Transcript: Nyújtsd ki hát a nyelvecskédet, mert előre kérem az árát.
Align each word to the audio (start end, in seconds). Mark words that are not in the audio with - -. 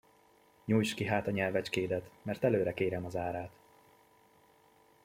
Nyújtsd 0.65 0.95
ki 0.95 1.05
hát 1.05 1.27
a 1.27 1.31
nyelvecskédet, 1.31 2.09
mert 2.21 2.43
előre 2.43 2.73
kérem 2.73 3.05
az 3.05 3.15
árát. 3.15 3.51